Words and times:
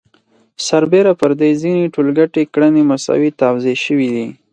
سربېره 0.67 1.13
پر 1.19 1.31
دې 1.39 1.51
ځینې 1.61 1.91
ټولګټې 1.93 2.43
کړنې 2.53 2.81
مساوي 2.89 3.29
توزیع 3.41 3.77
شوي 3.85 4.09
دي 4.15 4.27